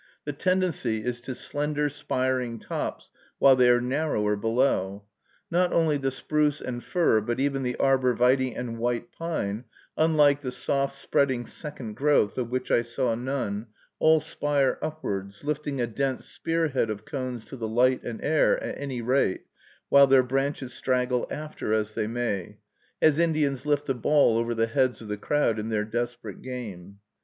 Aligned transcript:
The 0.25 0.33
tendency 0.33 1.05
is 1.05 1.21
to 1.21 1.35
slender, 1.35 1.87
spiring 1.87 2.57
tops, 2.57 3.11
while 3.37 3.55
they 3.55 3.69
are 3.69 3.79
narrower 3.79 4.35
below. 4.35 5.03
Not 5.51 5.71
only 5.71 5.97
the 5.97 6.09
spruce 6.09 6.59
and 6.59 6.83
fir, 6.83 7.21
but 7.21 7.39
even 7.39 7.61
the 7.61 7.75
arbor 7.77 8.15
vitæ 8.15 8.57
and 8.57 8.79
white 8.79 9.11
pine, 9.11 9.65
unlike 9.95 10.41
the 10.41 10.51
soft, 10.51 10.95
spreading 10.95 11.45
second 11.45 11.97
growth, 11.97 12.35
of 12.39 12.49
which 12.49 12.71
I 12.71 12.81
saw 12.81 13.13
none, 13.13 13.67
all 13.99 14.19
spire 14.19 14.79
upwards, 14.81 15.43
lifting 15.43 15.79
a 15.79 15.85
dense 15.85 16.25
spearhead 16.25 16.89
of 16.89 17.05
cones 17.05 17.45
to 17.45 17.55
the 17.55 17.67
light 17.67 18.01
and 18.03 18.23
air, 18.23 18.57
at 18.63 18.79
any 18.79 19.03
rate, 19.03 19.45
while 19.89 20.07
their 20.07 20.23
branches 20.23 20.73
straggle 20.73 21.27
after 21.29 21.75
as 21.75 21.91
they 21.93 22.07
may; 22.07 22.57
as 23.03 23.19
Indians 23.19 23.67
lift 23.67 23.85
the 23.85 23.93
ball 23.93 24.39
over 24.39 24.55
the 24.55 24.65
heads 24.65 25.03
of 25.03 25.09
the 25.09 25.17
crowd 25.17 25.59
in 25.59 25.69
their 25.69 25.85
desperate 25.85 26.41
game. 26.41 26.97